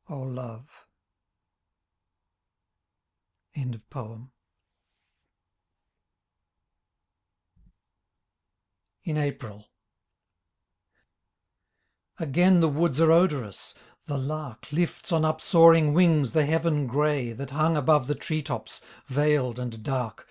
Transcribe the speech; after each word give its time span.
Oh 0.08 0.22
Love 0.22 0.88
23 3.54 4.26
IN 9.06 9.18
APRIL 9.18 9.68
Again 12.18 12.58
the 12.58 12.68
woods 12.68 13.00
are 13.00 13.12
odorous, 13.12 13.76
the 14.06 14.18
lark 14.18 14.72
Lifts 14.72 15.12
on 15.12 15.22
upsoaring 15.24 15.92
wings 15.94 16.32
the 16.32 16.44
heaven 16.44 16.88
gray 16.88 17.32
That 17.32 17.50
hung 17.52 17.76
above 17.76 18.08
the 18.08 18.16
tree 18.16 18.42
tops, 18.42 18.80
veiled 19.06 19.60
and 19.60 19.80
dark. 19.84 20.26